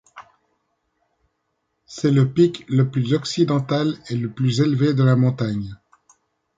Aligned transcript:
C'est 1.85 2.09
le 2.09 2.33
pic 2.33 2.65
le 2.67 2.89
plus 2.89 3.13
occidental 3.13 3.95
et 4.09 4.15
le 4.15 4.31
plus 4.31 4.59
élevé 4.61 4.95
de 4.95 5.03
la 5.03 5.15
montagne. 5.15 5.75